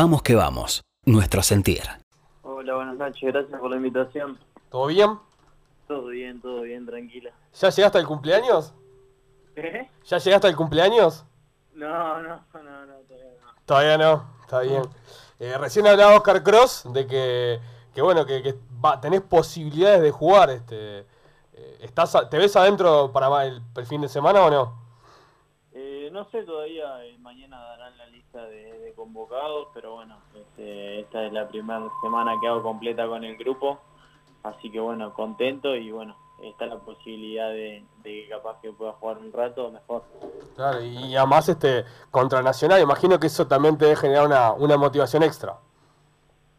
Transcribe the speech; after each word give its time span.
Vamos 0.00 0.22
que 0.22 0.36
vamos, 0.36 0.84
nuestro 1.06 1.42
sentir. 1.42 1.82
Hola, 2.42 2.76
buenas 2.76 2.94
noches, 2.98 3.32
gracias 3.32 3.58
por 3.60 3.68
la 3.68 3.78
invitación. 3.78 4.38
¿Todo 4.70 4.86
bien? 4.86 5.18
Todo 5.88 6.06
bien, 6.06 6.40
todo 6.40 6.60
bien, 6.60 6.86
tranquila. 6.86 7.32
¿Ya 7.60 7.68
llegaste 7.70 7.98
al 7.98 8.06
cumpleaños? 8.06 8.72
¿Qué? 9.56 9.90
¿Ya 10.04 10.18
llegaste 10.18 10.46
al 10.46 10.54
cumpleaños? 10.54 11.24
No, 11.74 12.22
no, 12.22 12.28
no, 12.28 12.86
no, 12.86 12.94
todavía 13.08 13.26
no. 13.42 13.54
Todavía 13.66 13.98
no, 13.98 14.24
está 14.42 14.60
bien. 14.60 14.82
Eh, 15.40 15.58
recién 15.58 15.84
hablaba 15.88 16.14
Oscar 16.14 16.44
Cross 16.44 16.84
de 16.92 17.04
que, 17.08 17.58
que 17.92 18.00
bueno, 18.00 18.24
que, 18.24 18.40
que 18.40 18.54
va- 18.84 19.00
tenés 19.00 19.22
posibilidades 19.22 20.00
de 20.00 20.12
jugar. 20.12 20.50
Este, 20.50 21.00
eh, 21.54 21.78
estás 21.80 22.14
a- 22.14 22.28
¿Te 22.30 22.38
ves 22.38 22.54
adentro 22.54 23.10
para 23.10 23.44
el 23.46 23.60
fin 23.84 24.00
de 24.02 24.08
semana 24.08 24.42
o 24.42 24.48
no? 24.52 24.87
Eh, 26.08 26.10
no 26.10 26.24
sé 26.30 26.42
todavía, 26.44 27.04
eh, 27.04 27.18
mañana 27.18 27.60
darán 27.60 27.98
la 27.98 28.06
lista 28.06 28.46
de, 28.46 28.78
de 28.78 28.92
convocados, 28.94 29.68
pero 29.74 29.96
bueno, 29.96 30.16
este, 30.34 31.00
esta 31.00 31.26
es 31.26 31.32
la 31.34 31.46
primera 31.48 31.86
semana 32.02 32.34
que 32.40 32.48
hago 32.48 32.62
completa 32.62 33.06
con 33.06 33.24
el 33.24 33.36
grupo, 33.36 33.78
así 34.42 34.70
que 34.70 34.80
bueno, 34.80 35.12
contento 35.12 35.76
y 35.76 35.90
bueno, 35.90 36.16
está 36.42 36.64
la 36.64 36.78
posibilidad 36.78 37.50
de, 37.50 37.84
de 38.02 38.22
que 38.22 38.28
capaz 38.30 38.58
que 38.62 38.72
pueda 38.72 38.92
jugar 38.92 39.18
un 39.18 39.32
rato 39.32 39.70
mejor. 39.70 40.04
Claro, 40.56 40.80
y 40.82 41.14
además 41.14 41.46
este, 41.50 41.84
contra 42.10 42.40
Nacional, 42.42 42.80
imagino 42.80 43.20
que 43.20 43.26
eso 43.26 43.46
también 43.46 43.76
te 43.76 43.84
debe 43.84 43.96
generar 43.96 44.26
una, 44.26 44.52
una 44.52 44.78
motivación 44.78 45.22
extra. 45.22 45.58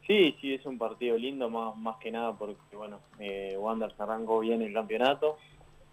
Sí, 0.05 0.37
sí, 0.41 0.53
es 0.53 0.65
un 0.65 0.77
partido 0.77 1.17
lindo, 1.17 1.49
más, 1.49 1.75
más 1.75 1.97
que 1.97 2.11
nada 2.11 2.33
porque, 2.33 2.75
bueno, 2.75 2.99
eh, 3.17 3.55
Wanderers 3.57 3.99
arrancó 3.99 4.39
bien 4.41 4.61
el 4.61 4.73
campeonato 4.73 5.37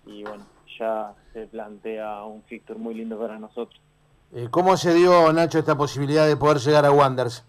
y, 0.06 0.22
bueno, 0.22 0.46
ya 0.78 1.12
se 1.32 1.46
plantea 1.46 2.24
un 2.24 2.42
fixture 2.44 2.78
muy 2.78 2.94
lindo 2.94 3.18
para 3.18 3.38
nosotros. 3.38 3.80
Eh, 4.32 4.48
¿Cómo 4.50 4.76
se 4.76 4.94
dio, 4.94 5.32
Nacho, 5.32 5.58
esta 5.58 5.76
posibilidad 5.76 6.26
de 6.26 6.36
poder 6.36 6.58
llegar 6.58 6.84
a 6.84 6.92
Wanderers? 6.92 7.44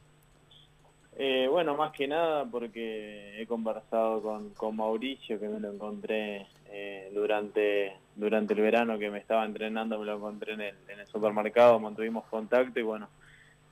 Eh, 1.20 1.48
bueno, 1.50 1.76
más 1.76 1.92
que 1.92 2.08
nada 2.08 2.46
porque 2.46 3.42
he 3.42 3.48
conversado 3.48 4.22
con, 4.22 4.52
con 4.52 4.76
Mauricio, 4.76 5.40
que 5.40 5.48
me 5.48 5.60
lo 5.60 5.72
encontré 5.72 6.46
eh, 6.68 7.12
durante, 7.14 7.98
durante 8.16 8.54
el 8.54 8.62
verano 8.62 9.00
que 9.00 9.10
me 9.10 9.18
estaba 9.18 9.44
entrenando, 9.44 9.98
me 9.98 10.06
lo 10.06 10.18
encontré 10.18 10.54
en 10.54 10.62
el, 10.62 10.76
en 10.88 11.00
el 11.00 11.08
supermercado, 11.08 11.80
mantuvimos 11.80 12.26
contacto 12.26 12.80
y, 12.80 12.84
bueno, 12.84 13.08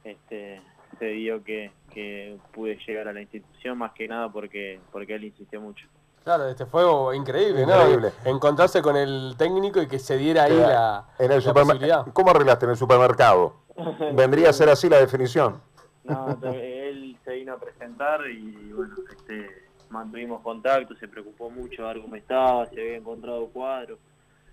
este 0.04 0.62
se 0.98 1.08
dio 1.08 1.44
que, 1.44 1.72
que 1.94 2.38
pude 2.54 2.78
llegar 2.88 3.08
a 3.08 3.14
la 3.14 3.22
institución, 3.22 3.78
más 3.78 3.92
que 3.92 4.08
nada 4.08 4.30
porque, 4.30 4.80
porque 4.92 5.16
él 5.16 5.26
insistió 5.26 5.62
mucho. 5.62 5.88
Claro, 6.26 6.48
este 6.50 6.66
fue 6.66 6.84
increíble, 7.16 7.62
Increíble. 7.62 8.12
¿no? 8.26 8.32
Encontrarse 8.32 8.82
con 8.82 8.98
el 8.98 9.36
técnico 9.38 9.80
y 9.80 9.88
que 9.88 10.00
se 10.00 10.18
diera 10.18 10.44
ahí 10.46 10.58
la, 10.58 11.06
en 11.20 11.32
el 11.32 11.38
la 11.44 11.52
supermer- 11.52 11.66
posibilidad. 11.68 12.06
¿Cómo 12.14 12.32
arreglaste 12.32 12.66
en 12.66 12.72
el 12.72 12.78
supermercado? 12.78 13.54
Vendría 14.14 14.50
a 14.50 14.54
ser 14.54 14.68
así 14.70 14.90
la 14.90 14.98
definición. 14.98 15.62
No, 16.04 16.36
él 16.52 17.16
se 17.24 17.32
vino 17.36 17.54
a 17.54 17.58
presentar 17.60 18.22
y 18.28 18.72
bueno, 18.74 18.96
este, 19.16 19.68
mantuvimos 19.92 20.42
contacto, 20.42 20.96
se 20.96 21.08
preocupó 21.08 21.52
mucho 21.52 21.84
de 21.84 21.94
ver 21.94 22.02
cómo 22.02 22.16
estaba, 22.16 22.66
si 22.68 22.80
había 22.80 22.98
encontrado 22.98 23.46
cuadros, 23.48 24.00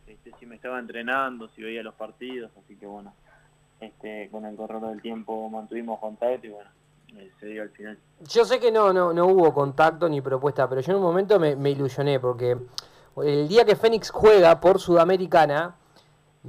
este, 0.07 0.31
si 0.39 0.45
me 0.45 0.57
estaba 0.57 0.79
entrenando, 0.79 1.49
si 1.57 1.63
veía 1.63 1.83
los 1.83 1.95
partidos, 1.95 2.51
así 2.63 2.77
que 2.77 2.85
bueno, 2.87 3.15
este, 3.81 4.29
con 4.31 4.45
el 4.45 4.57
correr 4.57 4.81
del 4.83 5.01
tiempo 5.01 5.49
mantuvimos 5.49 5.99
contacto 6.01 6.47
y 6.47 6.51
bueno, 6.51 6.71
se 7.41 7.47
dio 7.47 7.63
al 7.63 7.71
final. 7.71 7.99
Yo 8.29 8.45
sé 8.45 8.59
que 8.61 8.71
no, 8.71 8.93
no, 8.93 9.13
no 9.13 9.27
hubo 9.27 9.53
contacto 9.53 10.09
ni 10.09 10.21
propuesta, 10.21 10.69
pero 10.69 10.81
yo 10.81 10.93
en 10.93 10.97
un 10.99 11.03
momento 11.03 11.39
me, 11.39 11.57
me 11.57 11.71
ilusioné 11.71 12.21
porque 12.21 12.57
el 13.23 13.49
día 13.49 13.65
que 13.65 13.77
Fénix 13.77 14.11
juega 14.11 14.61
por 14.61 14.79
Sudamericana, 14.81 15.75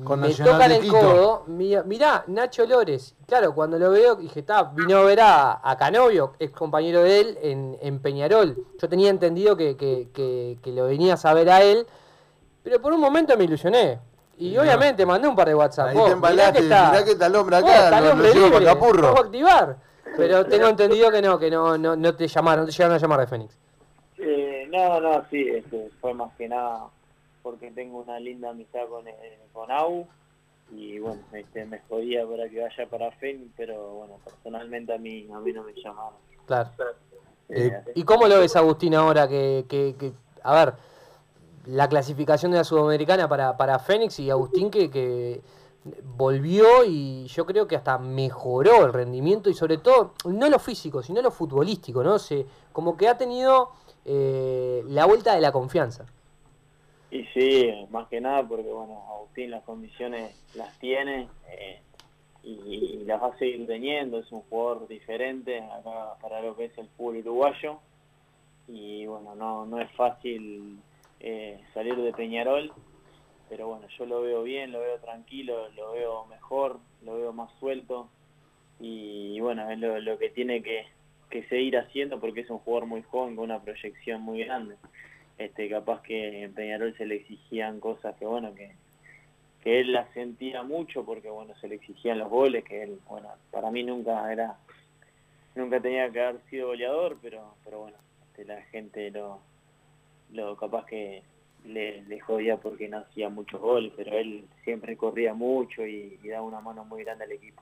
Con 0.03 0.21
me 0.21 0.29
Nacional 0.29 0.53
tocan 0.53 0.69
de 0.69 0.75
el 0.77 0.81
Quito. 0.81 0.93
codo, 0.99 1.43
mi- 1.47 1.75
mirá, 1.85 2.23
Nacho 2.27 2.65
Lores. 2.65 3.15
Claro, 3.27 3.53
cuando 3.53 3.77
lo 3.77 3.91
veo, 3.91 4.15
dije, 4.15 4.39
está, 4.39 4.63
vino 4.63 4.97
a 4.97 5.03
ver 5.03 5.19
a, 5.21 5.59
a 5.63 5.77
Canovio, 5.77 6.33
ex 6.39 6.51
compañero 6.53 7.01
de 7.03 7.19
él, 7.19 7.37
en, 7.41 7.77
en 7.81 7.99
Peñarol. 7.99 8.57
Yo 8.79 8.89
tenía 8.89 9.09
entendido 9.09 9.55
que, 9.57 9.75
que, 9.75 10.09
que, 10.13 10.57
que 10.61 10.71
lo 10.71 10.85
venías 10.85 11.25
a 11.25 11.33
ver 11.33 11.49
a 11.49 11.61
él, 11.63 11.85
pero 12.63 12.81
por 12.81 12.93
un 12.93 12.99
momento 13.01 13.35
me 13.37 13.43
ilusioné. 13.43 13.99
Y 14.37 14.57
obviamente 14.57 15.05
mandé 15.05 15.27
un 15.27 15.35
par 15.35 15.47
de 15.47 15.53
WhatsApp. 15.55 15.89
Ahí 15.89 15.95
Vos, 15.95 16.09
te 16.09 16.15
mirá 16.15 16.27
embalaste, 16.31 16.53
que 16.59 16.63
está- 16.63 16.89
mirá 16.91 17.03
que 17.05 17.11
está 17.11 17.25
el 17.27 17.35
hombre 17.35 17.61
vos, 17.61 17.69
acá, 17.69 17.83
está 17.83 17.97
el 17.99 18.03
lo, 18.05 18.11
hombre 18.11 18.27
lo 18.29 18.33
llevo 18.33 18.51
para 18.53 18.65
Capurro. 18.65 19.01
vamos 19.03 19.19
a 19.19 19.23
activar. 19.25 19.77
Pero 20.15 20.45
tengo 20.45 20.67
entendido 20.67 21.11
que 21.11 21.21
no, 21.21 21.39
que 21.39 21.49
no, 21.49 21.77
no, 21.77 21.95
no 21.95 22.15
te 22.15 22.27
llamaron, 22.27 22.61
no 22.61 22.65
te 22.67 22.71
llegaron 22.71 22.95
a 22.95 22.99
llamar 22.99 23.19
de 23.21 23.27
Fénix. 23.27 23.57
Eh, 24.17 24.67
no, 24.71 24.99
no, 24.99 25.23
sí, 25.29 25.47
este, 25.49 25.89
fue 25.99 26.13
más 26.13 26.31
que 26.37 26.47
nada 26.47 26.85
porque 27.41 27.71
tengo 27.71 27.99
una 27.99 28.19
linda 28.19 28.51
amistad 28.51 28.87
con, 28.89 29.07
eh, 29.07 29.39
con 29.51 29.69
Au 29.71 30.07
y 30.71 30.97
bueno, 30.99 31.21
este, 31.33 31.65
me 31.65 31.79
jodía 31.89 32.25
para 32.25 32.47
que 32.49 32.61
vaya 32.61 32.89
para 32.89 33.11
Fénix, 33.11 33.51
pero 33.57 33.89
bueno, 33.91 34.13
personalmente 34.23 34.93
a 34.93 34.97
mí, 34.97 35.27
a 35.33 35.39
mí 35.39 35.51
no 35.51 35.63
me 35.63 35.73
llamaron. 35.73 36.13
Claro. 36.45 36.69
Eh, 37.49 37.71
¿Y 37.95 38.03
cómo 38.03 38.27
lo 38.27 38.39
ves, 38.39 38.55
Agustín, 38.55 38.95
ahora 38.95 39.27
que, 39.27 39.65
que, 39.67 39.95
que- 39.99 40.13
a 40.43 40.53
ver, 40.65 40.73
la 41.65 41.87
clasificación 41.87 42.51
de 42.51 42.57
la 42.59 42.63
Sudamericana 42.63 43.27
para, 43.27 43.55
para 43.57 43.79
Fénix 43.79 44.19
y 44.19 44.29
Agustín 44.29 44.69
que, 44.71 44.89
que 44.89 45.41
volvió 46.03 46.83
y 46.85 47.25
yo 47.27 47.45
creo 47.45 47.67
que 47.67 47.75
hasta 47.75 47.97
mejoró 47.97 48.85
el 48.85 48.93
rendimiento 48.93 49.49
y 49.49 49.53
sobre 49.53 49.77
todo, 49.77 50.13
no 50.25 50.49
lo 50.49 50.59
físico, 50.59 51.03
sino 51.03 51.21
lo 51.21 51.31
futbolístico, 51.31 52.03
¿no? 52.03 52.19
Se, 52.19 52.45
como 52.71 52.95
que 52.95 53.07
ha 53.07 53.17
tenido 53.17 53.71
eh, 54.05 54.83
la 54.87 55.05
vuelta 55.05 55.35
de 55.35 55.41
la 55.41 55.51
confianza. 55.51 56.05
Y 57.11 57.25
sí, 57.25 57.71
más 57.91 58.07
que 58.07 58.19
nada 58.19 58.47
porque, 58.47 58.71
bueno, 58.71 59.03
Agustín 59.09 59.51
las 59.51 59.63
condiciones 59.63 60.35
las 60.55 60.77
tiene 60.79 61.27
eh, 61.49 61.79
y, 62.43 62.49
y 62.51 63.05
las 63.05 63.21
va 63.21 63.27
a 63.27 63.37
seguir 63.37 63.67
teniendo. 63.67 64.19
Es 64.19 64.31
un 64.31 64.41
jugador 64.49 64.87
diferente 64.87 65.59
acá 65.59 66.15
para 66.21 66.41
lo 66.41 66.55
que 66.55 66.65
es 66.65 66.77
el 66.77 66.87
fútbol 66.97 67.17
uruguayo. 67.17 67.77
Y 68.67 69.05
bueno, 69.05 69.35
no, 69.35 69.65
no 69.65 69.79
es 69.79 69.91
fácil 69.91 70.79
eh, 71.19 71.59
salir 71.73 71.95
de 71.95 72.13
Peñarol, 72.13 72.71
pero 73.49 73.67
bueno, 73.67 73.87
yo 73.97 74.05
lo 74.05 74.21
veo 74.21 74.43
bien, 74.43 74.71
lo 74.71 74.79
veo 74.79 74.99
tranquilo, 74.99 75.69
lo 75.75 75.91
veo 75.93 76.25
mejor, 76.25 76.79
lo 77.03 77.17
veo 77.17 77.33
más 77.33 77.51
suelto. 77.59 78.09
Y, 78.79 79.39
bueno, 79.39 79.69
es 79.69 79.79
lo, 79.79 80.17
que 80.17 80.29
tiene 80.29 80.61
que, 80.61 80.87
que 81.29 81.43
seguir 81.47 81.77
haciendo 81.77 82.19
porque 82.19 82.41
es 82.41 82.49
un 82.49 82.59
jugador 82.59 82.87
muy 82.87 83.01
joven 83.03 83.35
con 83.35 83.45
una 83.45 83.61
proyección 83.61 84.21
muy 84.21 84.43
grande 84.43 84.75
este 85.37 85.69
capaz 85.69 86.01
que 86.01 86.43
en 86.43 86.53
Peñarol 86.53 86.95
se 86.97 87.05
le 87.05 87.15
exigían 87.15 87.79
cosas 87.79 88.15
que 88.17 88.25
bueno 88.25 88.53
que 88.53 88.71
que 89.61 89.79
él 89.79 89.93
las 89.93 90.11
sentía 90.13 90.61
mucho 90.63 91.05
porque 91.05 91.29
bueno 91.29 91.55
se 91.55 91.67
le 91.67 91.75
exigían 91.75 92.19
los 92.19 92.29
goles 92.29 92.63
que 92.63 92.83
él 92.83 92.99
bueno 93.07 93.29
para 93.51 93.71
mí 93.71 93.83
nunca 93.83 94.31
era 94.31 94.57
nunca 95.55 95.79
tenía 95.79 96.11
que 96.11 96.21
haber 96.21 96.41
sido 96.49 96.67
goleador 96.67 97.17
pero 97.21 97.55
pero 97.63 97.79
bueno 97.79 97.97
este, 98.27 98.45
la 98.45 98.61
gente 98.63 99.09
lo 99.11 99.39
lo 100.31 100.55
capaz 100.55 100.85
que 100.85 101.23
le, 101.65 102.03
le 102.03 102.19
jodía 102.19 102.57
porque 102.57 102.87
no 102.87 102.97
hacía 102.99 103.29
muchos 103.29 103.59
goles 103.61 103.93
pero 103.95 104.17
él 104.17 104.45
siempre 104.63 104.97
corría 104.97 105.33
mucho 105.33 105.85
y, 105.85 106.19
daba 106.29 106.43
una 106.43 106.61
mano 106.61 106.85
muy 106.85 107.03
grande 107.03 107.25
al 107.25 107.31
equipo. 107.31 107.61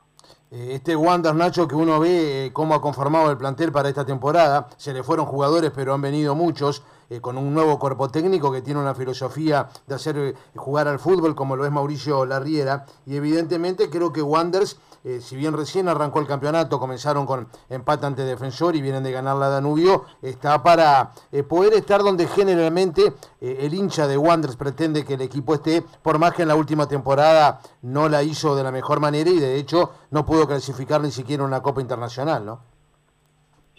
Eh, 0.52 0.70
Este 0.74 0.96
Wander 0.96 1.36
Nacho 1.36 1.68
que 1.68 1.76
uno 1.76 2.00
ve 2.00 2.46
eh, 2.46 2.54
cómo 2.54 2.74
ha 2.74 2.82
conformado 2.82 3.32
el 3.32 3.38
plantel 3.38 3.72
para 3.72 3.90
esta 3.90 4.06
temporada, 4.06 4.70
se 4.78 4.94
le 4.94 5.04
fueron 5.04 5.26
jugadores 5.26 5.72
pero 5.76 5.94
han 5.94 6.02
venido 6.02 6.36
muchos, 6.36 6.84
eh, 7.10 7.20
con 7.20 7.38
un 7.38 7.54
nuevo 7.54 7.78
cuerpo 7.80 8.10
técnico 8.10 8.52
que 8.52 8.62
tiene 8.62 8.80
una 8.80 8.96
filosofía 8.96 9.68
de 9.88 9.96
hacer 9.96 10.36
jugar 10.56 10.88
al 10.88 11.00
fútbol 11.00 11.36
como 11.36 11.56
lo 11.56 11.66
es 11.66 11.72
Mauricio 11.72 12.26
Larriera 12.26 12.86
y 13.06 13.16
evidentemente 13.16 13.90
creo 13.90 14.14
que 14.14 14.22
Wanders, 14.22 14.80
eh, 15.04 15.20
si 15.20 15.36
bien 15.36 15.54
recién 15.54 15.88
arrancó 15.88 16.20
el 16.20 16.28
campeonato, 16.28 16.80
comenzaron 16.80 17.26
con 17.26 17.48
empate 17.70 18.06
ante 18.06 18.24
Defensor 18.24 18.76
y 18.76 18.82
vienen 18.82 19.04
de 19.04 19.12
ganar 19.12 19.38
la 19.38 19.50
Danubio, 19.50 20.06
está 20.22 20.62
para 20.62 21.12
eh, 21.32 21.44
poder 21.44 21.74
estar 21.74 22.02
donde 22.04 22.28
generalmente 22.28 23.14
eh, 23.40 23.58
el 23.62 23.74
hincha 23.74 24.08
de 24.08 24.18
Wanders 24.18 24.56
pretende 24.56 25.04
que 25.04 25.16
el 25.16 25.22
equipo 25.22 25.56
esté, 25.56 25.84
por 26.02 26.20
más 26.20 26.34
que 26.34 26.44
en 26.44 26.50
la 26.50 26.56
última 26.56 26.88
temporada 26.88 27.62
no 27.82 28.10
la 28.10 28.22
hizo 28.24 28.56
de 28.56 28.64
la 28.64 28.72
mejor 28.72 29.00
manera 29.00 29.30
y 29.30 29.40
de 29.40 29.58
hecho 29.58 29.92
no 30.12 30.26
pudo 30.26 30.48
clasificar 30.48 31.02
ni 31.02 31.12
siquiera 31.12 31.44
una 31.44 31.62
Copa 31.62 31.82
Internacional, 31.82 32.46
¿no? 32.46 32.60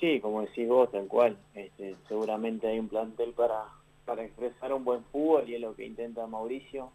Sí, 0.00 0.20
como 0.20 0.40
decís 0.40 0.68
vos, 0.68 0.90
tal 0.90 1.06
cual. 1.06 1.38
Este, 1.54 1.94
seguramente 2.08 2.66
hay 2.66 2.80
un 2.80 2.88
plantel 2.88 3.32
para, 3.34 3.66
para 4.04 4.24
expresar 4.24 4.72
un 4.72 4.84
buen 4.84 5.04
fútbol 5.04 5.48
y 5.48 5.54
es 5.54 5.60
lo 5.60 5.76
que 5.76 5.86
intenta 5.86 6.26
Mauricio. 6.26 6.90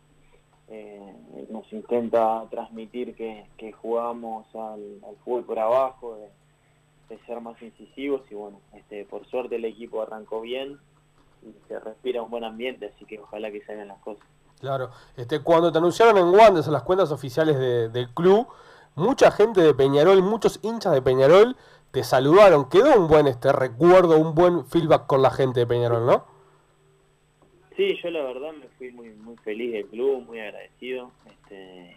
Eh, 0.69 1.47
nos 1.49 1.71
intenta 1.71 2.43
transmitir 2.49 3.15
que, 3.15 3.71
jugamos 3.73 4.45
al, 4.53 4.99
fútbol 5.23 5.45
por 5.45 5.59
abajo, 5.59 6.17
de, 7.09 7.17
ser 7.25 7.39
más 7.39 7.61
incisivos 7.61 8.21
y 8.29 8.35
bueno, 8.35 8.59
este, 8.73 9.05
por 9.05 9.25
suerte 9.27 9.55
el 9.55 9.65
equipo 9.65 10.01
arrancó 10.01 10.41
bien 10.41 10.77
y 11.41 11.53
se 11.67 11.79
respira 11.79 12.21
un 12.21 12.29
buen 12.29 12.43
ambiente, 12.43 12.91
así 12.93 13.05
que 13.05 13.19
ojalá 13.19 13.49
que 13.49 13.63
salgan 13.65 13.87
las 13.87 13.99
cosas. 13.99 14.25
Claro, 14.59 14.89
este, 15.15 15.39
cuando 15.41 15.71
te 15.71 15.77
anunciaron 15.77 16.17
en 16.17 16.25
Wanderers 16.25 16.67
las 16.67 16.83
cuentas 16.83 17.11
oficiales 17.11 17.57
de- 17.57 17.89
del 17.89 18.09
club, 18.09 18.47
mucha 18.95 19.31
gente 19.31 19.61
de 19.61 19.73
Peñarol, 19.73 20.21
muchos 20.21 20.59
hinchas 20.63 20.93
de 20.93 21.01
Peñarol 21.01 21.55
te 21.91 22.03
saludaron. 22.03 22.67
Quedó 22.69 22.99
un 22.99 23.07
buen 23.07 23.27
este 23.27 23.53
recuerdo, 23.53 24.17
un 24.17 24.35
buen 24.35 24.65
feedback 24.65 25.07
con 25.07 25.21
la 25.21 25.31
gente 25.31 25.61
de 25.61 25.67
Peñarol, 25.67 26.05
¿no? 26.05 26.25
Sí, 27.77 27.95
yo 28.01 28.09
la 28.09 28.23
verdad 28.23 28.53
me 28.53 28.67
fui 28.79 28.91
muy 28.91 29.09
muy 29.11 29.37
feliz 29.37 29.71
del 29.71 29.85
club, 29.85 30.25
muy 30.25 30.39
agradecido. 30.39 31.11
Este, 31.29 31.95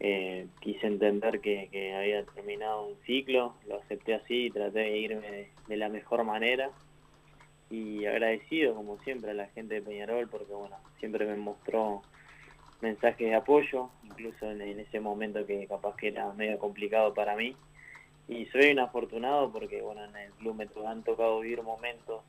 eh, 0.00 0.46
quise 0.60 0.86
entender 0.86 1.40
que, 1.40 1.94
había 1.94 2.24
terminado 2.24 2.86
un 2.86 2.96
ciclo, 3.04 3.54
lo 3.68 3.82
acepté 3.82 4.14
así 4.14 4.46
y 4.46 4.50
traté 4.50 4.78
de 4.78 4.98
irme 4.98 5.50
de, 5.68 5.76
la 5.76 5.90
mejor 5.90 6.24
manera 6.24 6.70
y 7.68 8.06
agradecido 8.06 8.74
como 8.74 8.98
siempre 9.00 9.32
a 9.32 9.34
la 9.34 9.48
gente 9.48 9.74
de 9.74 9.82
Peñarol 9.82 10.26
porque 10.28 10.54
bueno, 10.54 10.76
siempre 11.00 11.26
me 11.26 11.36
mostró 11.36 12.00
mensajes 12.80 13.28
de 13.28 13.34
apoyo, 13.34 13.90
incluso 14.04 14.50
en, 14.50 14.62
en 14.62 14.80
ese 14.80 15.00
momento 15.00 15.44
que 15.44 15.66
capaz 15.66 15.96
que 15.96 16.08
era 16.08 16.32
medio 16.32 16.58
complicado 16.58 17.12
para 17.12 17.36
mí. 17.36 17.54
Y 18.26 18.46
soy 18.46 18.72
un 18.72 18.78
afortunado 18.78 19.52
porque 19.52 19.82
bueno, 19.82 20.02
en 20.02 20.16
el 20.16 20.32
club 20.32 20.54
me 20.54 20.88
han 20.88 21.02
tocado 21.02 21.40
vivir 21.40 21.62
momentos 21.62 22.22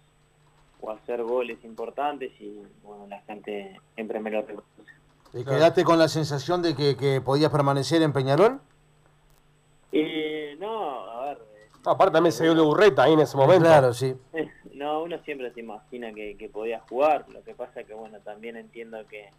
o 0.82 0.92
hacer 0.92 1.24
goles 1.24 1.64
importantes 1.64 2.32
y 2.40 2.62
bueno, 2.84 3.08
la 3.08 3.22
gente 3.22 3.80
siempre 3.96 4.20
me 4.20 4.32
lo 4.32 4.42
reconoce. 4.42 4.70
¿Te 5.32 5.44
quedaste 5.44 5.84
con 5.84 6.00
la 6.00 6.08
sensación 6.08 6.62
de 6.62 6.76
que, 6.76 6.96
que 6.96 7.20
podías 7.20 7.52
permanecer 7.52 8.02
en 8.02 8.14
Peñarol? 8.14 8.62
Eh, 9.92 10.56
no, 10.60 11.10
a 11.10 11.26
ver, 11.26 11.38
eh, 11.56 11.70
Aparte 11.86 12.14
también 12.14 12.32
se 12.32 12.44
dio 12.44 12.56
la 12.56 12.64
burreta 12.64 13.04
ahí 13.04 13.14
en 13.14 13.20
ese 13.20 13.36
momento. 13.36 13.66
Claro, 13.66 13.94
sí. 13.94 14.16
no, 14.74 15.04
uno 15.04 15.18
siempre 15.24 15.52
se 15.54 15.60
imagina 15.60 16.14
que, 16.14 16.38
que 16.38 16.50
podía 16.50 16.80
jugar, 16.82 17.26
lo 17.30 17.44
que 17.44 17.54
pasa 17.54 17.84
que 17.84 17.94
bueno, 17.94 18.20
también 18.20 18.56
entiendo 18.56 19.06
que, 19.08 19.30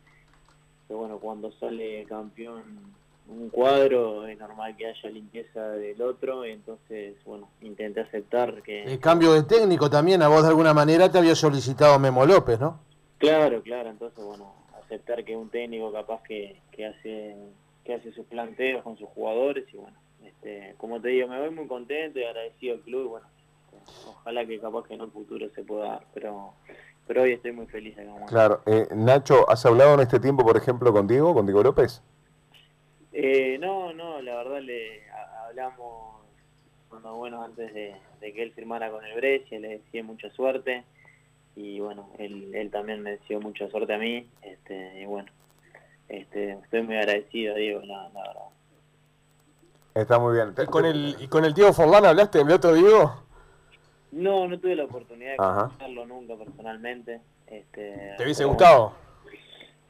que 0.89 0.95
bueno, 0.95 1.19
cuando 1.19 1.51
sale 1.53 2.05
campeón 2.05 2.95
un 3.29 3.51
cuadro 3.51 4.27
es 4.27 4.39
normal 4.39 4.77
que 4.77 4.87
haya 4.87 5.11
limpieza 5.11 5.69
del 5.71 6.01
otro, 6.01 6.45
entonces 6.45 7.17
bueno, 7.25 7.49
intenté 7.61 8.01
aceptar 8.01 8.63
que... 8.63 8.85
El 8.85 9.01
cambio 9.01 9.33
de 9.33 9.43
técnico 9.43 9.91
también, 9.91 10.23
a 10.23 10.29
vos 10.29 10.43
de 10.43 10.49
alguna 10.49 10.73
manera 10.73 11.11
te 11.11 11.19
había 11.19 11.35
solicitado 11.35 11.99
Memo 11.99 12.25
López, 12.25 12.61
¿no? 12.61 12.81
Claro, 13.19 13.63
claro, 13.63 13.91
entonces 13.91 14.25
bueno, 14.25 14.53
aceptar 14.85 15.25
que 15.25 15.37
un 15.37 15.49
técnico 15.49 15.93
capaz 15.93 16.23
que, 16.23 16.61
que 16.71 16.87
hace 16.87 17.37
que 17.85 17.95
hace 17.95 18.13
sus 18.13 18.27
planteos 18.27 18.83
con 18.83 18.99
sus 18.99 19.09
jugadores 19.11 19.65
y 19.73 19.77
bueno, 19.77 19.97
este, 20.25 20.75
como 20.77 21.01
te 21.01 21.09
digo, 21.09 21.29
me 21.29 21.39
voy 21.39 21.51
muy 21.51 21.69
contento 21.69 22.19
y 22.19 22.25
agradecido 22.25 22.75
al 22.75 22.81
club 22.81 23.05
y 23.05 23.09
bueno, 23.09 23.27
este, 23.65 24.09
ojalá 24.09 24.45
que 24.45 24.59
capaz 24.59 24.89
que 24.89 24.95
en 24.95 25.03
un 25.03 25.13
futuro 25.13 25.47
se 25.55 25.63
pueda 25.63 25.89
dar, 25.89 26.07
pero 26.13 26.53
pero 27.07 27.23
hoy 27.23 27.33
estoy 27.33 27.53
muy 27.53 27.67
feliz 27.67 27.97
acá. 27.97 28.11
bueno. 28.11 28.27
Claro. 28.27 28.63
Eh, 28.67 28.89
Nacho, 28.95 29.49
¿has 29.49 29.65
hablado 29.65 29.95
en 29.95 30.01
este 30.01 30.19
tiempo, 30.19 30.45
por 30.45 30.57
ejemplo, 30.57 30.93
contigo, 30.93 31.33
con 31.35 31.47
Diego 31.47 31.63
López? 31.63 32.03
Eh, 33.19 33.57
no, 33.59 33.95
no, 33.95 34.21
la 34.21 34.37
verdad 34.37 34.61
le 34.61 35.03
hablamos 35.49 36.17
cuando 36.91 37.15
bueno 37.15 37.43
antes 37.43 37.73
de, 37.73 37.97
de 38.21 38.33
que 38.35 38.43
él 38.43 38.53
firmara 38.53 38.91
con 38.91 39.03
el 39.07 39.17
Brescia, 39.17 39.59
le 39.59 39.79
deseé 39.79 40.03
mucha 40.03 40.31
suerte 40.33 40.85
y 41.55 41.81
bueno, 41.81 42.11
él, 42.19 42.55
él 42.55 42.71
también 42.71 43.03
me 43.03 43.13
deseó 43.13 43.41
mucha 43.41 43.71
suerte 43.71 43.95
a 43.95 43.99
mí, 43.99 44.29
este, 44.43 45.01
y 45.01 45.07
bueno, 45.07 45.33
este, 46.11 46.53
estoy 46.63 46.83
muy 46.83 46.99
agradecido, 46.99 47.55
Diego, 47.55 47.81
la, 47.87 48.11
la 48.11 48.21
verdad. 48.21 48.43
Está 49.95 50.19
muy 50.19 50.35
bien. 50.35 50.53
¿Y 50.55 50.67
con 50.67 50.85
el, 50.85 51.17
y 51.19 51.27
con 51.29 51.47
el 51.47 51.55
Diego 51.55 51.73
Forlán 51.73 52.05
hablaste 52.05 52.43
el 52.43 52.53
otro 52.53 52.75
Diego? 52.75 53.23
No, 54.13 54.47
no 54.47 54.61
tuve 54.61 54.77
la 54.77 54.85
oportunidad 54.85 55.31
de 55.31 55.37
conocerlo 55.39 56.05
nunca 56.05 56.37
personalmente. 56.37 57.23
Este, 57.47 58.15
¿Te 58.19 58.25
hubiese 58.25 58.45
gustado? 58.45 59.06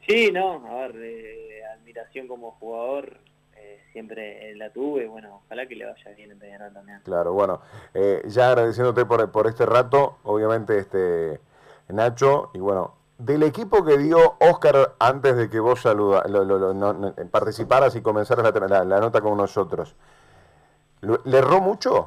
Sí, 0.06 0.30
no, 0.32 0.64
a 0.66 0.86
ver, 0.86 0.96
eh, 0.96 1.64
admiración 1.74 2.28
como 2.28 2.52
jugador 2.52 3.18
eh, 3.56 3.80
siempre 3.92 4.54
la 4.54 4.70
tuve, 4.70 5.06
bueno, 5.06 5.42
ojalá 5.44 5.66
que 5.66 5.74
le 5.74 5.84
vaya 5.86 6.10
bien 6.16 6.30
en 6.30 6.38
Peñarol 6.38 6.72
también. 6.72 7.00
Claro, 7.04 7.32
bueno, 7.32 7.60
eh, 7.94 8.22
ya 8.26 8.48
agradeciéndote 8.50 9.04
por, 9.04 9.30
por 9.32 9.46
este 9.48 9.66
rato, 9.66 10.18
obviamente, 10.24 10.78
este 10.78 11.40
Nacho, 11.88 12.50
y 12.54 12.58
bueno, 12.58 12.94
del 13.18 13.42
equipo 13.42 13.84
que 13.84 13.96
dio 13.98 14.36
Oscar 14.40 14.94
antes 14.98 15.36
de 15.36 15.48
que 15.50 15.58
vos 15.58 15.80
saluda, 15.80 16.24
lo- 16.28 16.44
lo- 16.44 16.58
lo- 16.58 16.74
no- 16.74 17.14
participaras 17.30 17.96
y 17.96 18.02
comenzaras 18.02 18.44
la, 18.54 18.66
la- 18.68 18.84
la 18.84 19.00
nota 19.00 19.20
con 19.20 19.36
nosotros, 19.36 19.96
¿lo- 21.00 21.20
¿le 21.24 21.38
erró 21.38 21.60
mucho? 21.60 22.06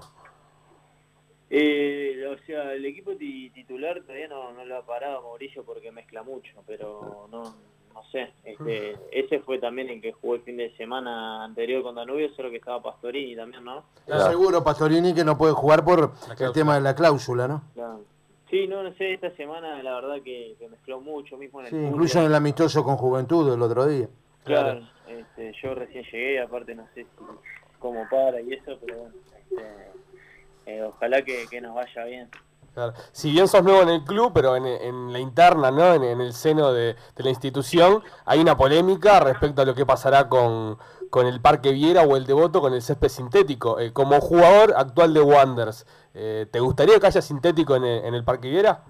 Eh, 1.49 2.23
o 2.31 2.37
sea, 2.45 2.73
el 2.73 2.85
equipo 2.85 3.15
ti- 3.15 3.49
titular 3.49 4.01
todavía 4.03 4.27
no, 4.27 4.51
no 4.53 4.63
lo 4.65 4.77
ha 4.77 4.85
parado 4.85 5.23
Mauricio 5.23 5.63
porque 5.63 5.91
mezcla 5.91 6.21
mucho, 6.21 6.61
pero 6.67 7.27
no, 7.31 7.41
no 7.93 8.03
sé. 8.11 8.31
Este, 8.43 8.95
ese 9.11 9.39
fue 9.39 9.59
también 9.59 9.89
el 9.89 10.01
que 10.01 10.11
jugó 10.13 10.35
el 10.35 10.41
fin 10.41 10.57
de 10.57 10.75
semana 10.77 11.43
anterior 11.43 11.83
con 11.83 11.95
Danubio, 11.95 12.29
solo 12.35 12.49
que 12.49 12.57
estaba 12.57 12.81
Pastorini 12.81 13.35
también, 13.35 13.63
¿no? 13.63 13.83
Está 13.99 14.29
seguro 14.29 14.63
Pastorini 14.63 15.13
que 15.13 15.23
no 15.23 15.37
puede 15.37 15.53
jugar 15.53 15.83
por 15.83 16.11
el 16.39 16.51
tema 16.53 16.75
de 16.75 16.81
la 16.81 16.95
cláusula, 16.95 17.47
¿no? 17.47 17.63
Claro. 17.73 18.01
Sí, 18.49 18.65
no, 18.67 18.81
no 18.81 18.91
sé, 18.95 19.13
esta 19.13 19.29
semana 19.35 19.83
la 19.83 19.93
verdad 19.95 20.15
que, 20.23 20.55
que 20.57 20.67
mezcló 20.69 20.99
mucho 20.99 21.37
mismo 21.37 21.59
en 21.59 21.67
el 21.67 21.71
Sí, 21.71 21.75
fútbol. 21.77 21.91
incluso 21.91 22.19
en 22.19 22.25
el 22.25 22.35
amistoso 22.35 22.83
con 22.83 22.97
Juventud 22.97 23.53
el 23.53 23.61
otro 23.61 23.85
día. 23.85 24.07
Claro, 24.43 24.81
este, 25.07 25.53
yo 25.61 25.75
recién 25.75 26.03
llegué, 26.05 26.41
aparte 26.41 26.73
no 26.73 26.87
sé 26.95 27.03
si 27.03 27.09
cómo 27.77 28.07
para 28.09 28.41
y 28.41 28.53
eso, 28.53 28.77
pero 28.83 28.97
bueno, 29.01 29.15
este, 29.37 29.63
eh, 30.65 30.81
ojalá 30.83 31.21
que, 31.21 31.45
que 31.49 31.61
nos 31.61 31.75
vaya 31.75 32.05
bien. 32.05 32.29
Claro. 32.73 32.93
Si 33.11 33.31
bien 33.31 33.47
sos 33.47 33.63
nuevo 33.63 33.81
en 33.81 33.89
el 33.89 34.03
club, 34.03 34.31
pero 34.33 34.55
en, 34.55 34.65
en 34.65 35.11
la 35.11 35.19
interna, 35.19 35.71
¿no? 35.71 35.93
En, 35.93 36.21
el 36.21 36.33
seno 36.33 36.71
de, 36.71 36.95
la 37.17 37.29
institución, 37.29 38.03
hay 38.25 38.39
una 38.39 38.55
polémica 38.55 39.19
respecto 39.19 39.61
a 39.61 39.65
lo 39.65 39.73
que 39.73 39.85
pasará 39.85 40.29
con, 40.29 40.77
con 41.09 41.25
el 41.25 41.41
Parque 41.41 41.71
Viera 41.71 42.03
o 42.03 42.15
el 42.15 42.25
Devoto 42.25 42.61
con 42.61 42.73
el 42.73 42.81
césped 42.81 43.09
sintético. 43.09 43.79
Eh, 43.79 43.91
como 43.91 44.19
jugador 44.21 44.73
actual 44.77 45.13
de 45.13 45.21
Wanderers, 45.21 45.85
eh, 46.13 46.45
¿te 46.51 46.59
gustaría 46.59 46.99
que 46.99 47.07
haya 47.07 47.21
sintético 47.21 47.75
en 47.75 47.83
el, 47.83 48.05
en 48.05 48.13
el 48.13 48.23
Parque 48.23 48.49
Viera? 48.49 48.83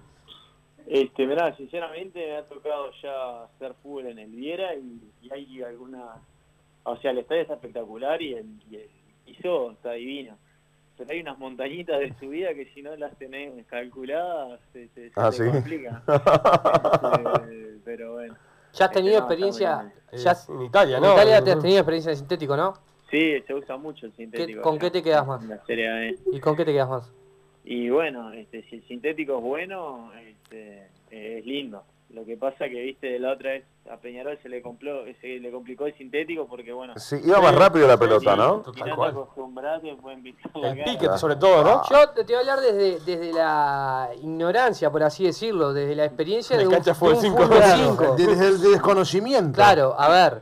Este, 0.86 1.28
mirá, 1.28 1.56
sinceramente 1.56 2.20
me 2.20 2.38
ha 2.38 2.48
tocado 2.48 2.92
ya 3.02 3.44
hacer 3.44 3.76
fútbol 3.82 4.08
en 4.08 4.20
el 4.20 4.32
Viera 4.32 4.74
y, 4.76 5.00
y 5.22 5.32
hay 5.32 5.62
algunas, 5.62 6.20
o 6.84 6.98
sea, 6.98 7.12
el 7.12 7.20
estadio 7.20 7.44
está 7.44 7.54
espectacular 7.54 8.22
y 8.22 8.34
el, 8.34 8.48
y 8.70 8.76
el 8.76 8.90
piso 9.26 9.72
está 9.72 9.92
divino. 9.92 10.38
Pero 11.00 11.12
hay 11.12 11.22
unas 11.22 11.40
montañitas 11.40 11.98
de 12.00 12.14
subida 12.20 12.54
que 12.54 12.66
si 12.74 12.82
no 12.82 12.94
las 12.98 13.18
tenés 13.18 13.66
calculadas 13.68 14.60
se, 14.74 14.90
se, 14.90 15.08
se 15.10 15.12
Ah, 15.16 15.32
te 15.32 15.38
¿sí? 15.38 15.50
complica. 15.50 16.04
Este, 17.40 17.78
pero 17.86 18.14
bueno. 18.14 18.36
¿Ya 18.74 18.86
has 18.86 18.92
Este, 18.92 18.94
tenido 19.00 19.14
no, 19.14 19.20
está 19.20 19.34
experiencia? 19.34 19.94
Eh, 20.12 20.18
Ya, 20.18 20.34
en 20.50 20.62
Italia, 20.64 20.98
en 20.98 21.04
¿no? 21.04 21.14
Italia 21.14 21.44
te 21.44 21.52
has 21.52 21.60
tenido 21.62 21.80
experiencia 21.80 22.12
de 22.12 22.18
sintético, 22.18 22.58
¿no? 22.58 22.74
Sí, 23.10 23.42
se 23.48 23.54
usa 23.56 23.78
mucho 23.78 24.06
el 24.06 24.14
sintético. 24.14 24.62
con 24.62 24.78
qué 24.78 24.92
te 24.92 25.02
quedas 25.02 25.26
más? 25.26 25.42
en 25.42 25.50
La 25.50 25.66
Serie 25.66 25.90
A. 25.90 26.12
¿Y 26.32 26.40
con 26.40 26.56
qué 26.56 26.66
te 26.66 26.74
quedas 26.74 26.90
más? 26.90 27.12
Y 27.64 27.90
bueno, 27.90 28.32
este, 28.34 28.62
si 28.64 28.76
el 28.76 28.88
sintético 28.88 29.38
es 29.38 29.44
bueno, 29.44 30.12
este, 30.28 30.88
eh, 31.12 31.38
es 31.40 31.46
lindo. 31.46 31.84
Lo 32.12 32.26
que 32.26 32.38
pasa 32.38 32.68
que, 32.70 32.82
viste, 32.84 33.08
de 33.08 33.20
la 33.20 33.32
otra 33.34 33.52
vez 33.52 33.64
a 33.90 33.98
Peñarol 33.98 34.38
se 34.44 34.50
le, 34.50 34.62
compló, 34.62 35.04
se 35.20 35.28
le 35.40 35.52
complicó 35.52 35.88
el 35.88 35.98
sintético 35.98 36.48
porque, 36.48 36.72
bueno... 36.72 36.94
Sí, 36.98 37.18
iba 37.26 37.42
más 37.42 37.56
rápido 37.56 37.88
la 37.88 37.98
pelota, 37.98 38.36
¿no? 38.36 38.64
Si 38.64 38.80
Tal 38.80 38.96
cual. 38.96 39.12
acostumbras, 39.12 39.82
te 39.82 39.96
pueden 39.96 40.24
El 40.28 40.84
pique, 40.84 41.08
sobre 41.18 41.36
todo, 41.38 41.64
¿no? 41.64 41.82
Yo 41.90 42.10
te 42.12 42.24
voy 42.24 42.36
a 42.36 42.40
hablar 42.40 42.60
desde, 42.62 43.00
desde 43.00 43.34
la 43.34 44.10
ignorancia, 44.22 44.92
por 44.92 45.02
así 45.02 45.26
decirlo, 45.26 45.74
desde 45.74 45.96
la 45.96 46.06
experiencia 46.06 46.56
La 46.56 46.62
de 46.62 46.68
un, 46.68 46.74
cancha 46.74 46.92
de 46.92 46.96
fue 46.96 47.14
un 47.14 47.22
fútbol 47.22 47.48
Claro, 47.48 47.84
cinco. 47.84 48.16
Desde 48.16 48.48
el 48.48 48.62
desconocimiento. 48.62 49.56
Claro, 49.56 49.96
a 49.98 50.10
ver, 50.10 50.42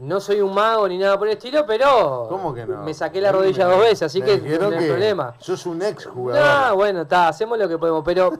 no 0.00 0.18
soy 0.20 0.40
un 0.40 0.54
mago 0.54 0.88
ni 0.88 0.96
nada 0.98 1.18
por 1.18 1.28
el 1.28 1.34
estilo, 1.34 1.64
pero 1.66 2.26
¿Cómo 2.28 2.54
que 2.54 2.66
no? 2.66 2.82
me 2.82 2.94
saqué 2.94 3.20
la 3.20 3.30
rodilla 3.32 3.66
dos 3.66 3.80
veces, 3.80 4.02
así 4.04 4.22
que 4.22 4.38
no 4.38 4.68
hay 4.78 4.88
problema. 4.88 5.34
Sos 5.38 5.66
un 5.66 5.82
ex 5.82 6.06
jugador. 6.06 6.68
No, 6.70 6.76
bueno, 6.76 7.02
está, 7.02 7.28
hacemos 7.28 7.58
lo 7.58 7.68
que 7.68 7.76
podemos, 7.78 8.02
pero 8.04 8.32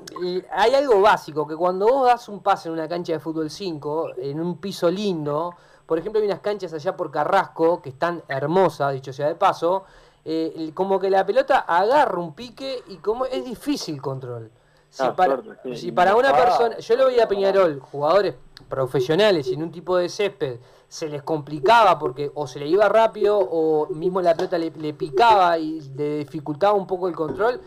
hay 0.53 0.75
algo 0.75 1.01
básico, 1.01 1.47
que 1.47 1.55
cuando 1.57 1.87
vos 1.87 2.07
das 2.07 2.29
un 2.29 2.41
pase 2.43 2.69
en 2.69 2.75
una 2.75 2.89
cancha 2.89 3.13
de 3.13 3.21
fútbol 3.21 3.51
5, 3.51 4.13
en 4.19 4.41
un 4.41 4.59
piso 4.59 4.91
lindo, 4.91 5.55
por 5.87 5.99
ejemplo 5.99 6.21
hay 6.21 6.27
unas 6.27 6.41
canchas 6.41 6.73
allá 6.73 6.97
por 6.97 7.11
Carrasco, 7.11 7.83
que 7.83 7.91
están 7.91 8.23
hermosas, 8.29 8.93
dicho 8.95 9.13
sea 9.13 9.27
de 9.29 9.35
paso, 9.35 9.85
eh, 10.25 10.71
como 10.75 10.99
que 10.99 11.11
la 11.11 11.25
pelota 11.27 11.61
agarra 11.61 12.19
un 12.19 12.35
pique 12.35 12.83
y 12.89 12.97
como 12.99 13.27
es 13.27 13.45
difícil 13.45 14.01
control. 14.01 14.51
Si, 14.89 15.05
Ah, 15.05 15.15
para, 15.15 15.35
suerte, 15.41 15.51
sí. 15.65 15.77
si 15.77 15.93
para 15.93 16.17
una 16.17 16.31
Ah, 16.31 16.37
persona, 16.37 16.79
yo 16.79 16.97
lo 16.97 17.07
veía 17.07 17.25
a 17.25 17.29
Peñarol, 17.29 17.79
jugadores 17.81 18.35
profesionales 18.69 19.49
en 19.49 19.63
un 19.63 19.71
tipo 19.71 19.97
de 19.97 20.09
césped 20.09 20.59
se 20.91 21.09
les 21.09 21.23
complicaba 21.23 22.01
porque 22.01 22.33
o 22.35 22.49
se 22.49 22.59
le 22.59 22.67
iba 22.67 22.89
rápido 22.89 23.39
o 23.39 23.87
mismo 23.95 24.21
la 24.21 24.35
pelota 24.35 24.59
le, 24.59 24.73
le 24.73 24.93
picaba 24.93 25.57
y 25.57 25.81
le 25.95 26.19
dificultaba 26.19 26.73
un 26.73 26.85
poco 26.85 27.07
el 27.07 27.15
control. 27.15 27.61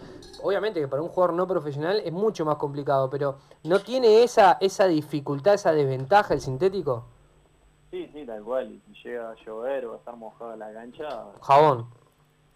Obviamente 0.43 0.81
que 0.81 0.89
para 0.89 1.01
un 1.01 1.07
jugador 1.07 1.33
no 1.33 1.47
profesional 1.47 2.01
es 2.03 2.11
mucho 2.11 2.43
más 2.43 2.57
complicado, 2.57 3.09
pero 3.09 3.37
¿no 3.63 3.79
tiene 3.79 4.23
esa, 4.23 4.57
esa 4.59 4.87
dificultad, 4.87 5.53
esa 5.53 5.71
desventaja 5.71 6.33
el 6.33 6.41
sintético? 6.41 7.05
Sí, 7.91 8.09
sí, 8.11 8.25
tal 8.25 8.43
cual. 8.43 8.69
Y 8.69 8.81
si 8.81 9.07
llega 9.07 9.31
a 9.31 9.35
llover 9.35 9.85
o 9.85 9.93
a 9.93 9.97
estar 9.97 10.17
mojada 10.17 10.57
la 10.57 10.73
cancha... 10.73 11.07
Jabón. 11.41 11.87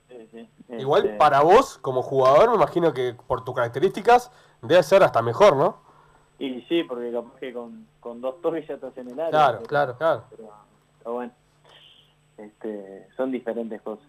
sí, 0.09 0.27
sí. 0.33 0.49
Igual 0.67 1.05
Este, 1.05 1.17
para 1.17 1.43
vos, 1.43 1.77
como 1.77 2.01
jugador, 2.01 2.49
me 2.49 2.55
imagino 2.55 2.93
que 2.93 3.15
por 3.25 3.45
tus 3.45 3.55
características 3.55 4.31
debe 4.61 4.83
ser 4.83 5.01
hasta 5.01 5.21
mejor, 5.21 5.55
¿no? 5.55 5.86
Y 6.39 6.61
sí, 6.63 6.83
porque 6.83 7.11
capaz 7.11 7.35
que 7.39 7.51
con, 7.53 7.87
con 7.99 8.21
dos 8.21 8.39
toques 8.41 8.67
ya 8.67 8.75
estás 8.75 8.95
en 8.97 9.07
el 9.09 9.19
área. 9.19 9.31
Claro, 9.31 9.57
pero- 9.59 9.67
claro, 9.67 9.97
claro. 9.97 10.23
Pero, 10.29 10.49
pero 10.99 11.13
bueno, 11.13 11.31
este, 12.37 13.07
son 13.15 13.31
diferentes 13.31 13.81
cosas. 13.81 14.05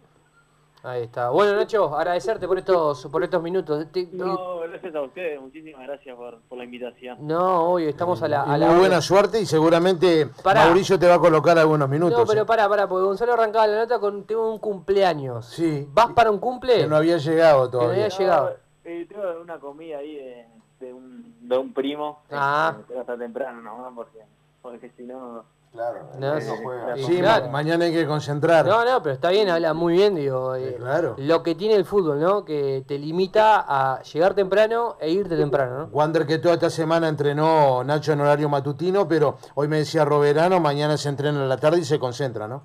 Ahí 0.85 1.03
está. 1.03 1.31
Bueno, 1.31 1.57
Nacho, 1.57 1.93
agradecerte 1.97 2.47
por 2.47 2.57
estos, 2.57 3.07
por 3.07 3.25
estos 3.25 3.43
minutos. 3.43 3.85
No, 4.13 4.61
gracias 4.61 4.95
a 4.95 5.03
ustedes, 5.03 5.41
muchísimas 5.41 5.83
gracias 5.89 6.15
por, 6.17 6.39
por 6.43 6.57
la 6.57 6.65
invitación. 6.65 7.19
No, 7.27 7.71
hoy 7.71 7.87
estamos 7.87 8.23
a 8.23 8.29
la. 8.29 8.45
Y 8.47 8.51
A 8.53 8.59
la 8.59 8.67
muy 8.69 8.79
buena 8.81 9.01
suerte 9.01 9.41
y 9.41 9.47
seguramente 9.47 10.29
Pará. 10.45 10.67
Mauricio 10.67 10.97
te 10.97 11.09
va 11.09 11.15
a 11.15 11.19
colocar 11.19 11.59
algunos 11.59 11.89
minutos. 11.89 12.17
No, 12.21 12.27
pero 12.27 12.43
¿eh? 12.43 12.47
pará, 12.47 12.69
pará, 12.69 12.89
porque 12.89 13.07
Gonzalo 13.07 13.33
arrancaba 13.33 13.67
la 13.67 13.79
nota 13.79 13.99
con 13.99 14.23
tengo 14.25 14.53
un 14.53 14.61
cumpleaños. 14.61 15.47
Sí. 15.47 15.85
¿Vas 15.91 16.13
para 16.13 16.31
un 16.31 16.39
cumple? 16.39 16.77
Que 16.77 16.87
no 16.87 16.95
había 16.97 17.17
llegado 17.19 17.69
Que 17.71 17.77
no 17.77 17.83
todavía. 17.83 18.05
había 18.05 18.17
llegado. 18.19 18.57
Eh, 18.85 19.07
tengo 19.09 19.23
una 19.43 19.59
comida 19.59 19.99
ahí 19.99 20.15
de, 20.15 20.47
de, 20.81 20.93
un, 20.93 21.35
de 21.49 21.59
un 21.59 21.73
primo. 21.73 22.21
Ah. 22.31 22.77
Eh, 22.91 22.99
hasta 22.99 23.17
temprano 23.17 23.61
nomás 23.63 23.93
porque, 23.95 24.19
porque 24.63 24.91
si 24.97 25.03
no... 25.05 25.45
Claro, 25.71 26.09
No, 26.19 26.35
no 26.35 26.41
sí. 26.41 26.51
juega. 26.63 26.97
Sí. 26.97 27.03
Sí, 27.05 27.19
Claro. 27.19 27.45
ma- 27.45 27.51
mañana 27.53 27.85
hay 27.85 27.93
que 27.93 28.07
concentrar. 28.07 28.65
No, 28.65 28.87
no, 28.87 29.03
pero 29.03 29.15
está 29.15 29.29
bien, 29.29 29.51
habla 29.51 29.75
muy 29.75 29.93
bien, 29.93 30.15
digo. 30.15 30.55
eh, 30.55 30.77
claro. 30.79 31.15
Lo 31.19 31.43
que 31.43 31.55
tiene 31.55 31.75
el 31.75 31.85
fútbol, 31.85 32.19
¿no? 32.21 32.43
Que 32.43 32.83
te 32.89 32.99
limita 32.99 33.67
a 33.69 34.03
llegar 34.03 34.33
temprano 34.33 34.97
e 34.99 35.11
irte 35.11 35.37
temprano, 35.37 35.79
¿no? 35.79 35.85
Wander 35.93 36.27
que 36.27 36.39
toda 36.39 36.55
esta 36.55 36.71
semana 36.71 37.07
entrenó 37.09 37.85
Nacho 37.85 38.13
en 38.15 38.21
horario 38.23 38.49
matutino, 38.49 39.07
pero 39.07 39.37
hoy 39.57 39.69
me 39.69 39.77
decía 39.77 40.07
Roberano, 40.07 40.59
mañana 40.59 40.97
se 40.97 41.11
entrena 41.11 41.43
en 41.43 41.49
la 41.51 41.59
tarde 41.59 41.81
y 41.81 41.85
se 41.85 41.99
concentra, 41.99 42.49
¿no? 42.49 42.63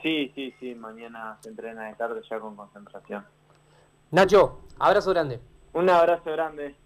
Sí, 0.00 0.30
sí, 0.36 0.54
sí, 0.60 0.76
mañana 0.76 1.36
se 1.40 1.48
entrena 1.48 1.88
de 1.88 1.94
tarde 1.94 2.22
ya 2.30 2.38
con 2.38 2.54
concentración. 2.54 3.24
Nacho, 4.12 4.60
abrazo 4.78 5.10
grande. 5.10 5.40
Un 5.72 5.90
abrazo 5.90 6.30
grande. 6.30 6.76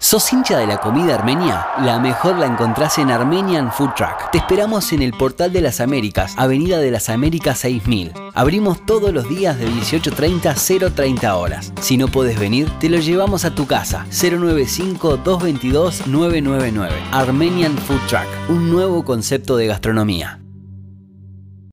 ¿Sos 0.00 0.32
hincha 0.32 0.58
de 0.58 0.68
la 0.68 0.78
comida 0.78 1.16
armenia? 1.16 1.66
La 1.80 1.98
mejor 1.98 2.38
la 2.38 2.46
encontrás 2.46 2.98
en 2.98 3.10
Armenian 3.10 3.72
Food 3.72 3.94
Truck. 3.96 4.30
Te 4.30 4.38
esperamos 4.38 4.92
en 4.92 5.02
el 5.02 5.12
Portal 5.12 5.52
de 5.52 5.60
las 5.60 5.80
Américas, 5.80 6.34
Avenida 6.38 6.78
de 6.78 6.92
las 6.92 7.08
Américas 7.08 7.58
6000. 7.58 8.12
Abrimos 8.32 8.86
todos 8.86 9.12
los 9.12 9.28
días 9.28 9.58
de 9.58 9.68
18.30 9.68 10.46
a 10.46 10.54
0.30 10.54 11.34
horas. 11.34 11.72
Si 11.80 11.96
no 11.96 12.06
podés 12.06 12.38
venir, 12.38 12.70
te 12.78 12.88
lo 12.88 12.98
llevamos 12.98 13.44
a 13.44 13.56
tu 13.56 13.66
casa. 13.66 14.06
095-222-999. 14.10 16.90
Armenian 17.10 17.76
Food 17.76 18.06
Truck, 18.08 18.28
un 18.48 18.70
nuevo 18.70 19.04
concepto 19.04 19.56
de 19.56 19.66
gastronomía. 19.66 20.38